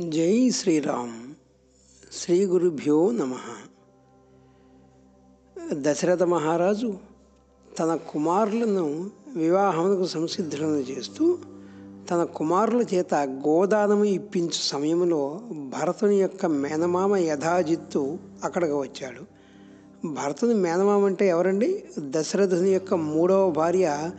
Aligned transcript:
జై 0.00 0.50
శ్రీరామ్. 0.50 1.34
శ్రీ 2.12 2.46
గురుభ్యో 2.46 3.10
నమ. 3.10 3.34
దశరథ 5.72 6.22
మహారాజు 6.22 6.94
తన 7.78 7.94
కుమారులను 7.94 9.10
వివాహమునకు 9.36 10.06
సంసిద్ధులను 10.06 10.76
చేస్తూ 10.76 11.38
తన 12.10 12.24
కుమారుల 12.24 12.82
చేత 12.94 13.14
గోదానము 13.14 14.04
ఇప్పించు 14.04 14.62
సమయంలో 14.62 15.40
భరతుని 15.52 16.16
యొక్క 16.16 16.46
మేనమామ 16.46 17.16
యథాజిత్తు 17.16 18.18
అక్కడికి 18.44 18.72
వచ్చాడు. 18.72 19.22
భరతుని 20.08 20.54
మేనమామ 20.54 21.04
అంటే 21.04 21.28
ఎవరండి? 21.28 21.84
దశరథుని 21.98 22.70
యొక్క 22.70 22.94
మూడవ 22.94 23.50
భార్య 23.50 24.10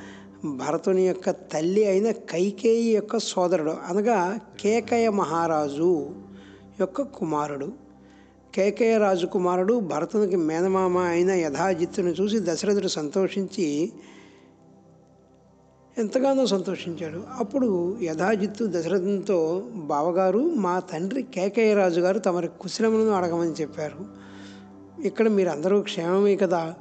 భరతుని 0.46 1.08
యొక్క 1.08 1.30
తల్లి 1.30 1.88
అయిన 1.88 2.12
కైకేయి 2.12 2.96
యొక్క 2.96 3.18
సోదరుడు. 3.18 3.72
అనగా 3.72 4.40
కేకయ 4.60 5.10
మహారాజు 5.10 6.10
యొక్క 6.80 7.02
కుమారుడు. 7.02 7.72
కేకయ 8.56 8.98
రాజు 8.98 9.26
కుమారుడు 9.26 9.80
భరతునికి 9.80 10.36
మేనమామ 10.36 10.98
అయిన 10.98 11.32
యథాజిత్తుని 11.32 12.12
చూసి 12.12 12.40
దశరథుడు 12.40 12.88
సంతోషించి 12.88 13.92
ఎంతగానో 15.98 16.46
సంతోషించాడు. 16.46 17.24
అప్పుడు 17.38 17.98
యథాజిత్తు 18.02 18.66
దశరథంతో 18.66 19.68
బావగారు 19.76 20.40
మా 20.40 20.80
తండ్రి 20.80 21.24
కేకయ్య 21.24 21.74
రాజు 21.74 22.02
గారు 22.02 22.20
తమరి 22.20 22.48
కుశలములను 22.48 23.10
అడగమని 23.10 23.52
చెప్పారు. 23.52 24.28
ఇక్కడ 25.02 25.28
మీరందరూ 25.28 25.82
క్షేమమే 25.82 26.36
కదా? 26.36 26.76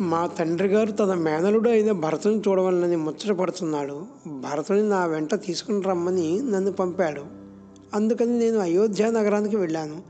మా 0.00 0.26
తండ్రి 0.26 0.68
గారు 0.68 0.92
తన 0.92 1.14
మేనలుడు 1.14 1.70
అయిన 1.70 1.92
భరతుని 1.92 2.42
చూడవలనని 2.48 2.96
ముచ్చటపడుతున్నాడు. 2.96 4.06
భరతుని 4.26 4.88
నా 4.88 5.06
వెంట 5.06 5.34
తీసుకుని 5.34 5.82
రమ్మని 5.82 6.42
నన్ను 6.42 6.72
పంపాడు. 6.72 7.22
అందుకని 7.94 8.38
నేను 8.38 8.58
అయోధ్య 8.58 9.10
నగరానికి 9.10 9.56
వెళ్ళాను. 9.56 10.02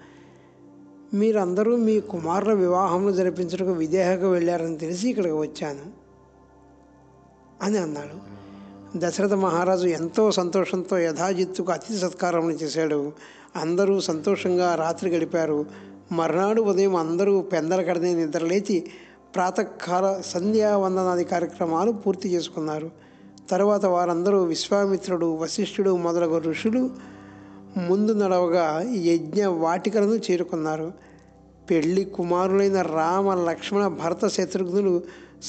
మీరందరూ 1.14 1.76
మీ 1.76 2.00
కుమారుల 2.00 2.52
వివాహములు 2.52 3.12
జరిపించడానికి 3.12 3.78
విదేహకు 3.78 4.30
వెళ్ళారని 4.30 4.78
తెలిసి 4.78 5.08
ఇక్కడికి 5.08 5.34
వచ్చాను 5.34 5.86
అని 7.62 7.78
అన్నాడు. 7.78 8.34
దశరథ 8.96 9.32
మహారాజు 9.32 9.86
ఎంతో 9.86 10.30
సంతోషంతో 10.30 10.98
యథాజిత్తుకు 10.98 11.72
అతిథి 11.72 12.00
సత్కారములు 12.00 12.54
చేశాడు. 12.54 13.12
అందరూ 13.56 14.00
సంతోషంగా 14.00 14.74
రాత్రి 14.74 15.10
గడిపారు. 15.10 15.64
మర్నాడు 16.12 16.62
ఉదయం 16.62 16.96
అందరూ 16.96 17.40
పెందల 17.40 17.82
కడనే 17.82 18.14
నిద్రలేచి 18.14 18.84
ప్రాతకాల 19.34 20.20
సంధ్యావందనాది 20.26 21.24
కార్యక్రమాలు 21.24 21.92
పూర్తి 21.92 22.28
చేసుకున్నారు. 22.28 22.90
తర్వాత 23.50 23.84
వారందరూ 23.86 24.42
విశ్వామిత్రుడు 24.42 25.36
వశిష్ఠుడు 25.36 25.96
మొదలగు 25.96 26.38
ఋషులు 26.38 26.90
ముందు 27.76 28.12
నడవగా 28.12 28.84
యజ్ఞ 28.92 29.46
వాటికలను 29.46 30.14
చేరుకున్నారు. 30.30 30.92
పెళ్ళి 31.70 32.04
కుమారులైన 32.04 32.82
రామ 32.82 33.34
లక్ష్మణ 33.34 33.88
భరత 33.88 34.26
శత్రుఘ్నులు 34.26 35.02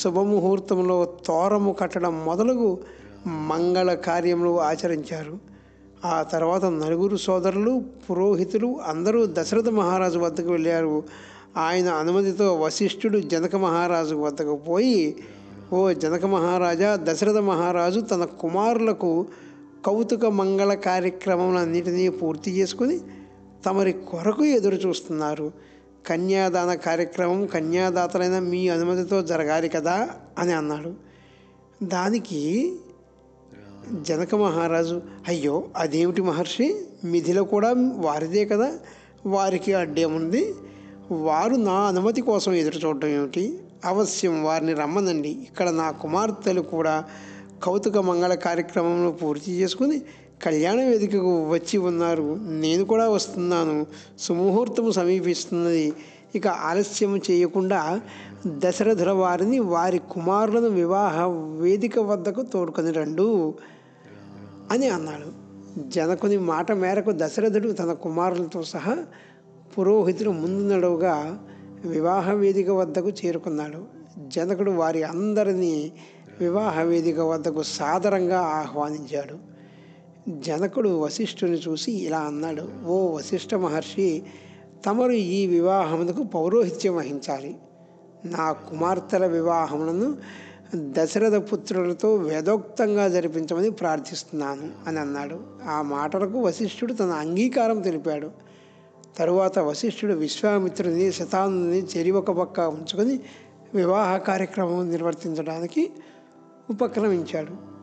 శుభముహూర్తంలో 0.03 1.13
తోరము 1.25 1.73
కట్టడం 1.73 2.25
మొదలగు 2.25 2.77
మంగళ 3.27 3.93
కార్యములు 3.93 4.61
ఆచరించారు. 4.61 5.37
ఆ 6.05 6.23
తర్వాత 6.23 6.65
నలుగురు 6.65 7.17
సోదరులు 7.17 7.83
పురోహితులు 8.09 8.79
అందరూ 8.87 9.25
దశరథ 9.25 9.69
మహారాజు 9.69 10.19
వద్దకు 10.19 10.49
వెళ్ళారు. 10.49 11.03
ఆయన 11.57 11.89
అనుమతితో 11.89 12.55
వశిష్ఠుడు 12.55 13.19
జనక 13.19 13.55
మహారాజు 13.55 14.15
వద్దకు 14.15 14.55
పోయి 14.55 15.15
ఓ 15.73 15.91
జనక 15.91 16.25
మహారాజా 16.25 16.99
దశరథ 17.03 17.37
మహారాజు 17.37 17.99
తన 17.99 18.25
కుమారులకు 18.25 19.27
కౌతుక 19.85 20.25
మంగళ 20.25 20.73
కార్యక్రమములన్నిటినీ 20.73 22.09
పూర్తి 22.09 22.51
చేసుకుని 22.51 22.99
తమరి 23.65 23.93
కొరకు 23.93 24.45
ఎదురు 24.45 24.75
చూస్తున్నారు. 24.75 25.51
కన్యాదాన 26.07 26.73
కార్యక్రమం 26.73 27.45
కన్యాదాతలైన 27.45 28.39
మీ 28.39 28.69
అనుమతితో 28.69 29.21
జరగాలి 29.21 29.69
కదా 29.69 30.09
అని 30.39 30.53
అన్నాడు. 30.53 30.93
దానికి 31.83 32.73
జనక 34.01 34.35
మహారాజు 34.35 35.01
అయ్యో 35.27 35.63
అదేమిటి 35.77 36.21
మహర్షి? 36.21 36.75
మిథిలో 37.03 37.43
కూడా 37.43 37.73
వారిదే 37.95 38.45
కదా? 38.45 38.71
వారికి 39.25 39.73
అడ్డేముంది 39.73 40.53
వారు 41.11 41.55
నా 41.55 41.71
అనుమతి 41.71 42.21
కోసం 42.21 42.53
ఎదురు 42.53 42.87
చూడటం 42.87 43.07
ఏమిటి? 43.07 43.59
అవశ్యం 43.85 44.43
వారిని 44.43 44.73
రమ్మనండి. 44.73 45.29
ఇక్కడ 45.29 45.69
నా 45.69 45.91
కుమార్తెలు 45.91 46.61
కూడా 46.61 47.03
కౌతుక 47.63 47.97
మంగళ 47.97 48.33
కార్యక్రమంలో 48.33 49.11
పూర్తి 49.11 49.51
చేసుకుని 49.51 50.01
కళ్యాణ 50.43 50.75
వేదికకు 50.75 51.49
వచ్చి 51.49 51.77
ఉన్నారు. 51.77 52.37
నేను 52.41 52.85
కూడా 52.85 53.09
వస్తున్నాను. 53.09 53.85
సుముహూర్తము 54.19 54.91
సమీపిస్తున్నది. 54.91 55.93
ఇక 56.35 56.47
ఆలస్యం 56.47 57.21
చేయకుండా 57.31 58.01
దశరథుల 58.47 59.11
వారిని 59.11 59.59
వారి 59.59 59.97
కుమారులను 59.97 60.67
వివాహ 60.67 61.25
వేదిక 61.61 61.99
వద్దకు 61.99 62.41
తోడుకొని 62.41 62.91
రండు 62.91 63.53
అని 64.71 64.89
అన్నాడు. 64.89 65.45
జనకుని 65.89 66.37
మాట 66.37 66.71
మేరకు 66.71 67.11
దశరథుడు 67.11 67.71
తన 67.71 67.93
కుమారులతో 67.93 68.63
సహా 68.63 68.97
పురోహితుడు 69.77 70.29
ముందు 70.29 70.73
నడువుగా 70.73 71.39
వివాహ 71.85 72.31
వేదిక 72.31 72.69
వద్దకు 72.69 73.09
చేరుకున్నాడు. 73.09 73.85
జనకుడు 74.27 74.71
వారి 74.71 75.03
అందరినీ 75.03 75.91
వివాహ 76.39 76.81
వేదిక 76.81 77.19
వద్దకు 77.19 77.63
సాదరంగా 77.63 78.39
ఆహ్వానించాడు. 78.41 79.55
జనకుడు 80.29 80.99
వశిష్ఠుని 80.99 81.57
చూసి 81.67 81.91
ఇలా 81.91 82.19
అన్నాడు 82.19 82.85
ఓ 82.85 83.15
వశిష్ఠ 83.15 83.55
మహర్షి 83.55 84.23
తమరు 84.85 85.11
ఈ 85.11 85.47
వివాహమునకు 85.47 86.23
పౌరోహిత్యం 86.23 86.95
వహించాలి. 86.95 87.55
నా 88.25 88.51
కుమార్తెల 88.51 89.25
వివాహములను 89.25 90.17
దశరథ 90.75 91.53
పుత్రులతో 91.53 92.15
వేదోక్తంగా 92.15 93.07
జరిపించమని 93.07 93.69
ప్రార్థిస్తున్నాను 93.69 94.69
అని 94.87 94.99
అన్నాడు. 94.99 95.39
ఆ 95.69 95.81
మాటలకు 95.81 96.39
వశిష్ఠుడు 96.39 96.93
తన 96.93 97.09
అంగీకారం 97.09 97.81
తెలిపాడు. 97.81 98.31
తరువాత 99.17 99.59
వశిష్ఠుడు 99.59 100.13
విశ్వామిత్రుని 100.13 101.11
శతానుని 101.11 101.79
చెరి 101.79 102.11
ఒక 102.11 102.31
పక్క 102.31 102.59
ఉంచుకొని 102.59 103.19
వివాహ 103.73 104.17
కార్యక్రమం 104.17 104.89
నిర్వర్తించడానికి 104.89 105.91
ఉపక్రమించాడు. 106.69 107.75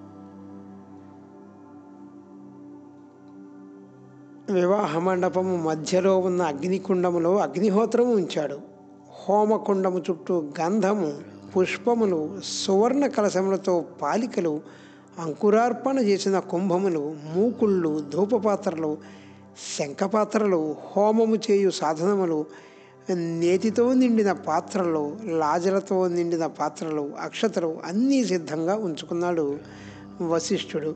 వివాహ 4.53 4.99
మండపము 4.99 5.57
మధ్యలో 5.57 6.19
ఉన్న 6.19 6.43
అగ్నికుండములో 6.43 7.39
అగ్నిహోత్రము 7.39 8.15
ఉంచాడు. 8.15 8.59
హోమకుండము 9.29 10.03
చుట్టూ 10.11 10.51
గంధము 10.61 11.13
పుష్పములు 11.57 12.41
సువర్ణ 12.45 13.07
కలశములతో 13.07 13.85
పాలికలు 14.03 14.61
అంకురార్పణ 15.19 15.99
చేసిన 15.99 16.39
కుంభములు 16.39 17.17
మూకుళ్ళు 17.35 18.05
ధూపపాత్రలు 18.11 19.22
శంఖపాత్రలు 19.79 20.77
హోమము 20.97 21.37
చేయు 21.37 21.71
సాధనములు 21.71 22.47
నేతితో 23.11 23.93
నిండిన 23.93 24.33
పాత్రలు 24.33 25.17
లాజలతో 25.25 26.09
నిండిన 26.09 26.47
పాత్రలు 26.47 27.11
అక్షతలు 27.21 27.79
అన్నీ 27.85 28.25
సిద్ధంగా 28.25 28.75
ఉంచుకున్నాడు 28.77 29.59
వశిష్ఠుడు. 30.23 30.95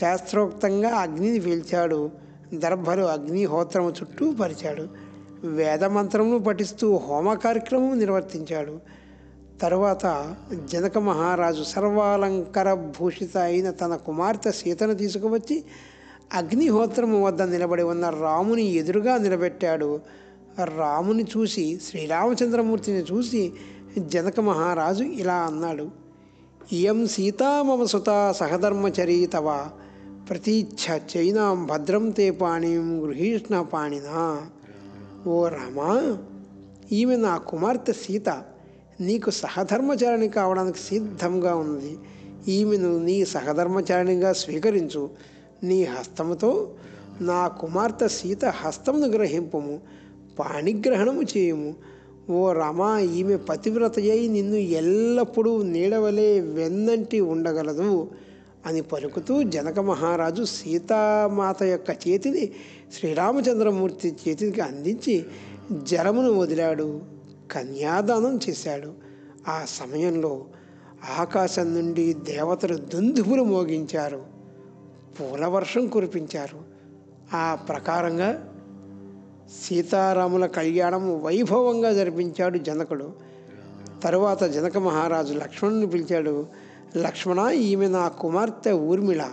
శాస్త్రోక్తంగా 0.00 0.88
అగ్నిని 0.88 1.40
పీల్చాడు. 1.40 2.10
దర్భలు 2.54 3.02
అగ్నిహోత్రము 3.02 3.90
చుట్టూ 3.90 4.32
పరిచాడు. 4.32 4.88
వేదమంత్రమును 5.46 6.38
పఠిస్తూ 6.38 6.96
హోమ 6.96 7.34
కార్యక్రమం 7.34 7.98
నిర్వర్తించాడు. 7.98 8.80
తరువాత 9.62 10.34
జనక 10.72 10.98
మహారాజు 10.98 11.62
సర్వాలంకర 11.62 12.74
భూషిత 12.74 13.36
అయిన 13.36 13.70
తన 13.70 13.96
కుమార్తె 13.96 14.52
సీతను 14.52 14.94
తీసుకువచ్చి 14.94 15.64
అగ్నిహోత్రము 16.32 17.24
వద్ద 17.24 17.42
నిలబడి 17.42 17.82
ఉన్న 17.82 18.08
రాముని 18.08 18.62
ఎదురుగా 18.62 19.18
నిలబెట్టాడు. 19.18 20.00
రాముని 20.76 21.24
చూసి 21.24 21.80
శ్రీరామచంద్రమూర్తిని 21.88 22.98
చూసి 22.98 23.52
జనక 23.98 24.40
మహారాజు 24.40 25.04
ఇలా 25.04 25.34
అన్నాడు 25.34 25.86
ఇయం 26.72 27.06
సీతామమ 27.06 27.84
సుత 27.84 28.34
సహధర్మచరీ 28.36 29.26
తవ 29.26 29.68
ప్రతీచ్ఛ 30.30 30.98
చైనాం 31.12 31.66
భద్రం 31.66 32.10
తే 32.10 32.30
పాణిం 32.30 33.04
గృహీష్ణ 33.04 33.60
పాణినా. 33.60 34.46
ఓ 35.26 35.48
రామా 35.48 36.18
ఈమె 36.92 37.16
నా 37.16 37.36
కుమార్తె 37.36 37.92
సీత 37.92 38.28
నీకు 39.00 39.30
సహధర్మచారిణి 39.30 40.28
కావడానికి 40.28 40.78
సిద్ధంగా 40.78 41.54
ఉంది 41.54 41.98
ఈమెను 42.48 42.98
నీ 42.98 43.24
సహధర్మచారిణిగా 43.24 44.32
స్వీకరించు. 44.32 45.31
నీ 45.62 45.84
హస్తముతో 45.84 46.70
నా 47.20 47.48
కుమార్తె 47.48 48.08
సీత 48.08 48.44
హస్తమును 48.44 49.06
గ్రహింపము 49.06 49.80
పాణిగ్రహణము 50.38 51.22
చేయుము. 51.22 51.74
ఓ 52.30 52.52
రమా 52.52 52.98
ఈమె 52.98 53.36
పతివ్రతయ్యి 53.36 54.28
నిన్ను 54.28 54.56
ఎల్లప్పుడూ 54.56 55.62
నీడవలే 55.62 56.40
వెన్నంటి 56.40 57.20
ఉండగలదు 57.20 58.10
అని 58.66 58.80
పలుకుతూ 58.80 59.42
జనక 59.42 59.78
మహారాజు 59.78 60.42
సీతామాత 60.42 61.62
యొక్క 61.62 61.90
చేతిని 62.08 62.52
శ్రీరామచంద్రమూర్తి 62.98 64.16
చేతికి 64.28 64.60
అందించి 64.60 65.24
జలమును 65.82 66.32
వదిలాడు 66.32 67.00
కన్యాదానం 67.52 68.38
చేశాడు. 68.48 68.92
ఆ 69.48 69.64
సమయంలో 69.68 70.44
ఆకాశం 71.18 71.74
నుండి 71.74 72.12
దేవతలు 72.12 72.76
దుందుబులు 72.76 73.42
మోగించారు. 73.42 74.41
పూలవర్షం 75.20 75.86
కురిపించారు. 75.86 76.58
ఆ 77.36 77.54
ప్రకారంగా 77.54 78.48
సీతారాముల 79.64 80.46
కళ్యాణం 80.46 81.22
వైభవంగా 81.22 81.92
జరిపించాడు 81.92 82.58
జనకుడు. 82.58 83.10
తరువాత 84.04 84.44
జనక 84.44 84.78
మహారాజు 84.78 85.34
లక్ష్మణుని 85.34 85.86
పిలిచాడు 85.86 86.46
లక్ష్మణ 86.96 87.50
ఈమె 87.50 87.88
నా 87.88 88.08
కుమార్తె 88.08 88.72
ఊర్మిళ. 88.72 89.28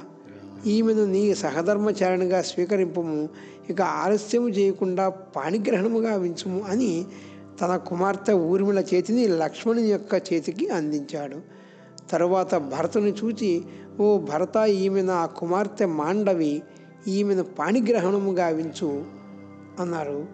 ఈమెను 0.67 1.05
నీ 1.05 1.35
సహధర్మచారిణిగా 1.35 2.41
స్వీకరింపము. 2.41 3.29
ఇక 3.69 3.81
ఆలస్యము 3.81 4.49
చేయకుండా 4.49 5.09
పాణిగ్రహణముగా 5.09 6.15
వించుము 6.15 6.61
అని 6.61 7.05
తన 7.61 7.77
కుమార్తె 7.77 8.33
ఊర్మిళ 8.33 8.79
చేతిని 8.79 9.27
లక్ష్మణుని 9.27 9.87
యొక్క 9.87 10.33
చేతికి 10.33 10.69
అందించాడు. 10.69 11.58
తరువాత 12.11 12.55
భరతుని 12.55 13.11
చూచి 13.11 13.63
ఓ 13.99 14.17
భరత 14.17 14.57
ఈమె 14.57 15.01
నా 15.01 15.25
కుమార్తె 15.25 15.85
మాండవి 15.85 16.61
ఈమెను 17.07 17.43
పాణిగ్రహణము 17.43 18.31
గావించు 18.31 19.05
అన్నారు. 19.79 20.25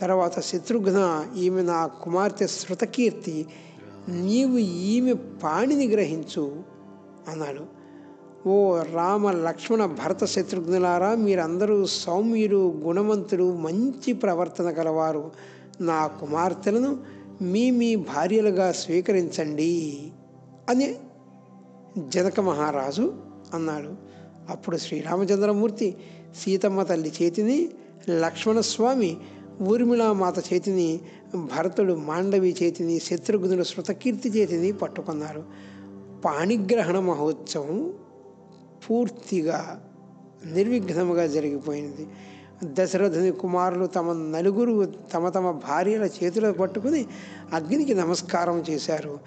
తర్వాత 0.00 0.40
శత్రుఘ్న 0.40 1.26
ఈమె 1.36 1.62
నా 1.62 1.86
కుమార్తె 1.86 2.46
శృతకీర్తి 2.46 3.46
నీవు 4.08 4.58
ఈమె 4.58 5.12
పాణిని 5.12 5.86
గ్రహించు 5.88 6.62
అన్నాడు. 7.28 7.78
ఓ 8.48 8.82
రామ 8.92 9.30
లక్ష్మణ 9.30 9.86
భరత 9.86 10.24
శత్రుఘ్నులారా 10.24 11.14
మీరందరూ 11.14 11.86
సౌమ్యులు 11.86 12.74
గుణవంతులు 12.78 13.56
మంచి 13.56 14.12
ప్రవర్తన 14.12 14.64
గలవారు. 14.64 15.30
నా 15.80 16.06
కుమార్తెలను 16.06 16.98
మీ 17.42 17.70
మీ 17.70 17.96
భార్యలుగా 17.96 18.72
స్వీకరించండి 18.72 20.12
అని 20.68 20.96
జనక 21.98 22.40
మహారాజు 22.40 23.14
అన్నాడు. 23.54 23.94
అప్పుడు 24.50 24.76
శ్రీరామచంద్రమూర్తి 24.76 25.96
సీతమ్మ 26.36 26.82
తల్లి 26.82 27.12
చేతిని 27.22 27.68
లక్ష్మణస్వామి 28.10 29.16
ఊర్మిళామాత 29.62 30.38
చేతిని 30.38 31.00
భరతుడు 31.34 31.92
మాండవి 31.92 32.56
చేతిని 32.62 32.98
శత్రుఘ్నుడు 32.98 33.62
శృతకీర్తి 33.62 34.28
చేతిని 34.28 34.72
పట్టుకున్నారు. 34.72 35.44
పాణిగ్రహణ 36.24 36.98
మహోత్సవం 36.98 37.94
పూర్తిగా 38.90 39.80
నిర్విఘ్నముగా 40.46 41.26
జరిగిపోయింది. 41.26 42.06
దశరథుని 42.64 43.30
కుమారులు 43.30 43.86
తమ 43.86 44.12
నలుగురు 44.36 44.92
తమ 45.14 45.28
తమ 45.28 45.50
భార్యల 45.50 46.04
చేతులు 46.04 46.52
పట్టుకుని 46.52 47.06
అగ్నికి 47.52 47.94
నమస్కారం 47.94 48.64
చేశారు. 48.70 49.18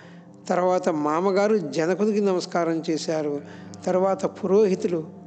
తర్వాత 0.50 0.90
మామగారు 0.90 1.58
జనకునికి 1.58 2.22
నమస్కారం 2.22 2.84
చేశారు. 2.90 3.42
తర్వాత 3.86 4.26
పురోహితులు 4.26 5.22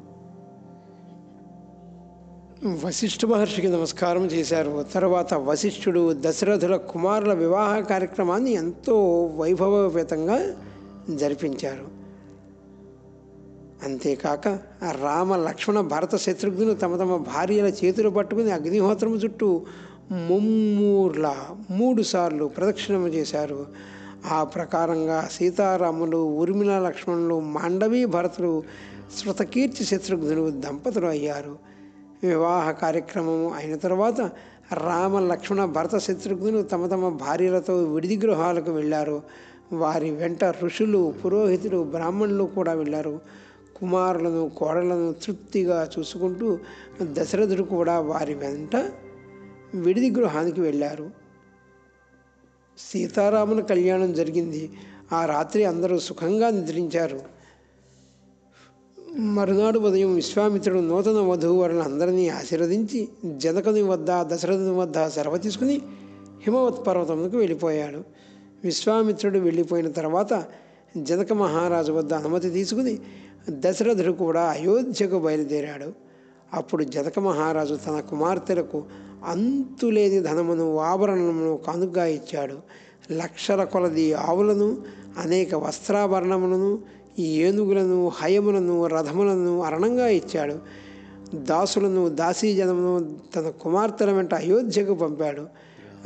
వశిష్ఠ 2.84 3.24
మహర్షికి 3.24 3.68
నమస్కారం 3.68 4.26
చేశారు. 4.26 4.84
తర్వాత 4.94 5.34
వశిష్ఠుడు 5.34 6.16
దశరథుల 6.20 6.76
కుమారుల 6.76 7.32
వివాహ 7.32 7.80
కార్యక్రమాన్ని 7.80 8.52
ఎంతో 8.52 9.24
వైభవపేతంగా 9.36 10.52
జరిపించారు. 11.10 11.94
అంతేకాక 13.84 14.48
రామ 15.02 15.36
లక్ష్మణ 15.36 15.80
భరత 15.80 16.16
శత్రుఘ్నులు 16.16 16.74
తమ 16.74 16.96
తమ 16.96 17.16
భార్యల 17.16 17.66
చేతులు 17.66 18.10
పట్టుకుని 18.10 18.50
అగ్నిహోత్రము 18.50 19.14
చుట్టూ 19.14 19.62
ముమ్మూర్ల 20.12 21.34
మూడుసార్లు 21.70 22.44
ప్రదక్షిణము 22.44 23.08
చేశారు. 23.08 23.66
ఆ 24.30 24.44
ప్రకారంగా 24.44 25.28
సీతారాములు 25.32 26.16
ఊర్మిళ 26.16 26.78
లక్ష్మణులు 26.78 27.40
మాండవి 27.40 28.04
భరతులు 28.04 28.62
శృతకీర్తి 29.20 29.84
శత్రుఘ్నులు 29.84 30.50
దంపతులు 30.50 31.06
అయ్యారు. 31.06 31.58
వివాహ 32.22 32.70
కార్యక్రమం 32.70 33.46
అయిన 33.46 33.76
తర్వాత 33.76 34.20
రామ 34.72 35.18
లక్ష్మణ 35.18 35.64
భరత 35.64 35.98
శత్రుఘ్నులు 35.98 36.62
తమ 36.62 36.86
తమ 36.86 37.08
భార్యలతో 37.08 37.82
విడిది 37.82 38.16
గృహాలకు 38.16 38.72
వెళ్ళారు. 38.72 39.22
వారి 39.72 40.10
వెంట 40.10 40.44
ఋషులు 40.44 41.14
పురోహితులు 41.24 41.84
బ్రాహ్మణులు 41.84 42.44
కూడా 42.44 42.72
వెళ్ళారు. 42.72 43.20
కుమారులను 43.76 44.48
కోడలను 44.48 45.12
తృప్తిగా 45.12 45.90
చూసుకుంటూ 45.98 46.58
దశరథుడు 47.02 47.62
కూడా 47.62 48.00
వారి 48.00 48.34
వెంట 48.34 48.76
విడిది 49.74 50.10
గృహానికి 50.10 50.60
వెళ్ళారు. 50.60 51.23
సీతారాముల 52.78 53.60
కళ్యాణం 53.60 54.12
జరిగింది. 54.12 54.70
ఆ 55.12 55.26
రాత్రి 55.26 55.64
అందరూ 55.64 55.98
సుఖంగా 55.98 56.50
నిద్రించారు. 56.50 57.20
మరునాడు 59.18 59.78
ఉదయం 59.78 60.14
విశ్వామిత్రుడు 60.14 60.80
నూతన 60.80 61.12
వధూవరులను 61.12 61.80
అందరినీ 61.80 62.28
ఆశీర్వదించి 62.28 63.08
జనకుని 63.36 63.82
వద్ద 63.82 64.06
దశరథుని 64.10 64.74
వద్ద 64.74 65.08
సెలవు 65.08 65.36
తీసుకుని 65.36 65.80
హిమవత్ 66.42 66.86
పర్వతములకు 66.86 67.36
వెళ్ళిపోయాడు. 67.36 68.04
విశ్వామిత్రుడు 68.64 69.38
వెళ్ళిపోయిన 69.38 69.90
తర్వాత 69.90 70.44
జనక 70.96 71.32
మహారాజు 71.32 71.92
వద్ద 71.92 72.14
అనుమతి 72.14 72.50
తీసుకుని 72.50 72.98
దశరథుడు 73.50 74.12
కూడా 74.12 74.42
అయోధ్యకు 74.42 75.18
బయలుదేరాడు. 75.18 75.92
అప్పుడు 76.52 76.84
జనక 76.84 77.18
మహారాజు 77.18 77.74
తన 77.74 78.00
కుమార్తెలకు 78.00 78.82
అంతులేని 79.24 80.20
ధనమును 80.20 80.78
ఆభరణమును 80.78 81.58
కానుకగా 81.66 82.04
ఇచ్చాడు. 82.04 82.58
లక్షల 83.12 83.64
కొలది 83.64 84.14
ఆవులను 84.14 84.76
అనేక 85.18 85.54
వస్త్రాభరణములను 85.54 86.78
ఏనుగులను 87.18 88.08
హయములను 88.08 88.86
రథములను 88.86 89.62
అరణంగా 89.62 90.08
ఇచ్చాడు. 90.08 90.58
దాసులను 91.34 92.08
దాసీజనమును 92.08 93.14
తన 93.36 93.50
కుమార్తెల 93.62 94.10
వెంట 94.10 94.34
అయోధ్యకు 94.34 94.94
పంపాడు. 94.94 95.46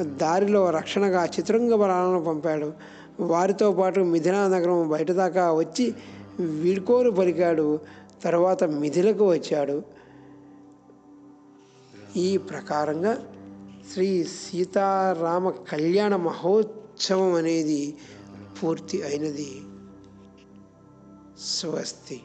దారిలో 0.02 0.70
రక్షణగా 0.70 1.24
చిత్రంగ 1.24 1.74
బలాలను 1.74 2.24
పంపాడు. 2.24 2.72
వారితో 3.20 3.72
పాటు 3.72 4.00
మిథిలా 4.00 4.48
నగరం 4.48 4.88
బయట 4.88 5.12
దాకా 5.12 5.52
వచ్చి 5.52 5.94
వీడ్కోలు 6.40 7.10
పలికాడు. 7.10 7.78
తర్వాత 8.24 8.64
మిథిలకు 8.64 9.30
వచ్చాడు. 9.30 9.82
ఈ 12.16 12.36
ప్రకారంగా 12.36 13.26
శ్రీ 13.92 14.24
సీతారామ 14.24 15.50
కళ్యాణ 15.50 16.16
మహోత్సవం 16.16 17.34
అనేది 17.34 17.96
పూర్తి 18.62 19.02
అయినది. 19.02 19.62
స్వస్తి. 21.40 22.20